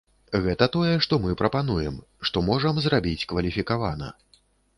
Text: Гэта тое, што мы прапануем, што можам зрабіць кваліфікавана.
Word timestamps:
Гэта 0.45 0.67
тое, 0.75 0.93
што 1.05 1.19
мы 1.25 1.35
прапануем, 1.41 1.99
што 2.29 2.43
можам 2.49 2.81
зрабіць 2.87 3.27
кваліфікавана. 3.35 4.13